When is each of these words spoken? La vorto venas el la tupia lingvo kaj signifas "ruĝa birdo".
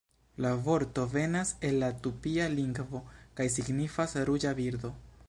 La 0.43 0.51
vorto 0.67 1.03
venas 1.11 1.51
el 1.69 1.77
la 1.83 1.89
tupia 2.07 2.49
lingvo 2.55 3.05
kaj 3.41 3.49
signifas 3.59 4.21
"ruĝa 4.31 4.57
birdo". 4.63 4.93